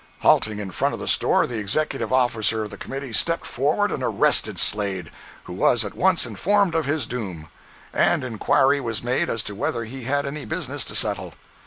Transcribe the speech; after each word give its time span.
Halting 0.21 0.57
in 0.57 0.71
front 0.71 0.95
of 0.95 0.99
the 0.99 1.07
store, 1.07 1.45
the 1.45 1.59
executive 1.59 2.11
officer 2.11 2.63
of 2.63 2.71
the 2.71 2.77
committee 2.77 3.13
stepped 3.13 3.45
forward 3.45 3.91
and 3.91 4.01
arrested 4.01 4.57
Slade, 4.57 5.11
who 5.43 5.53
was 5.53 5.85
at 5.85 5.93
once 5.93 6.25
informed 6.25 6.73
of 6.73 6.85
his 6.87 7.05
doom, 7.05 7.49
and 7.93 8.23
inquiry 8.23 8.81
was 8.81 9.03
made 9.03 9.29
as 9.29 9.43
to 9.43 9.53
whether 9.53 9.83
he 9.83 10.05
had 10.05 10.25
any 10.25 10.43
business 10.43 10.83
to 10.85 10.95
settle. 10.95 11.35